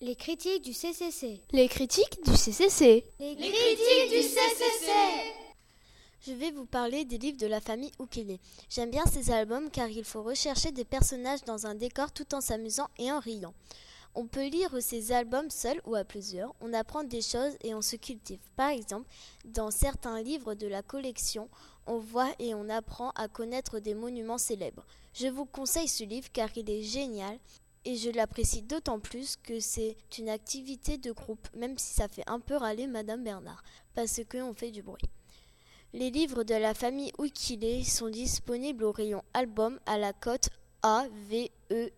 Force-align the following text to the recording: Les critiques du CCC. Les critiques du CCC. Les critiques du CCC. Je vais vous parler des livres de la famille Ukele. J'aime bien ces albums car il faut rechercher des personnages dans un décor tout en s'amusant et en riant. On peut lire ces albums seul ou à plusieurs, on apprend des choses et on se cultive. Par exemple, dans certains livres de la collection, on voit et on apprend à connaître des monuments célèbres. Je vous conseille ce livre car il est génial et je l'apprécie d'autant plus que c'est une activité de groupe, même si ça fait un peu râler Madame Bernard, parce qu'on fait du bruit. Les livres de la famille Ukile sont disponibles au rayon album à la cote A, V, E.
Les 0.00 0.16
critiques 0.16 0.62
du 0.62 0.72
CCC. 0.72 1.40
Les 1.52 1.68
critiques 1.68 2.18
du 2.24 2.36
CCC. 2.36 3.04
Les 3.20 3.36
critiques 3.36 4.10
du 4.10 4.22
CCC. 4.22 4.92
Je 6.26 6.32
vais 6.32 6.50
vous 6.50 6.66
parler 6.66 7.04
des 7.04 7.16
livres 7.16 7.38
de 7.38 7.46
la 7.46 7.60
famille 7.60 7.92
Ukele. 8.00 8.38
J'aime 8.68 8.90
bien 8.90 9.04
ces 9.06 9.30
albums 9.30 9.70
car 9.70 9.88
il 9.88 10.04
faut 10.04 10.22
rechercher 10.22 10.72
des 10.72 10.84
personnages 10.84 11.44
dans 11.44 11.66
un 11.66 11.74
décor 11.74 12.10
tout 12.12 12.34
en 12.34 12.40
s'amusant 12.40 12.88
et 12.98 13.12
en 13.12 13.20
riant. 13.20 13.54
On 14.16 14.26
peut 14.26 14.46
lire 14.46 14.70
ces 14.80 15.12
albums 15.12 15.50
seul 15.50 15.80
ou 15.84 15.94
à 15.94 16.04
plusieurs, 16.04 16.54
on 16.60 16.72
apprend 16.72 17.02
des 17.02 17.20
choses 17.20 17.56
et 17.62 17.74
on 17.74 17.82
se 17.82 17.96
cultive. 17.96 18.38
Par 18.56 18.70
exemple, 18.70 19.08
dans 19.44 19.70
certains 19.70 20.22
livres 20.22 20.54
de 20.54 20.66
la 20.66 20.82
collection, 20.82 21.48
on 21.86 21.98
voit 21.98 22.32
et 22.38 22.54
on 22.54 22.68
apprend 22.68 23.10
à 23.10 23.28
connaître 23.28 23.80
des 23.80 23.94
monuments 23.94 24.38
célèbres. 24.38 24.84
Je 25.14 25.26
vous 25.26 25.44
conseille 25.46 25.88
ce 25.88 26.04
livre 26.04 26.28
car 26.32 26.48
il 26.56 26.70
est 26.70 26.82
génial 26.82 27.38
et 27.84 27.96
je 27.96 28.10
l'apprécie 28.10 28.62
d'autant 28.62 28.98
plus 28.98 29.36
que 29.36 29.60
c'est 29.60 29.96
une 30.18 30.28
activité 30.28 30.98
de 30.98 31.12
groupe, 31.12 31.48
même 31.54 31.78
si 31.78 31.94
ça 31.94 32.08
fait 32.08 32.24
un 32.26 32.40
peu 32.40 32.56
râler 32.56 32.86
Madame 32.86 33.24
Bernard, 33.24 33.62
parce 33.94 34.20
qu'on 34.30 34.54
fait 34.54 34.70
du 34.70 34.82
bruit. 34.82 35.02
Les 35.92 36.10
livres 36.10 36.42
de 36.42 36.54
la 36.54 36.74
famille 36.74 37.12
Ukile 37.20 37.84
sont 37.84 38.08
disponibles 38.08 38.84
au 38.84 38.92
rayon 38.92 39.22
album 39.32 39.78
à 39.86 39.96
la 39.98 40.12
cote 40.12 40.48
A, 40.82 41.06
V, 41.28 41.50
E. 41.70 41.90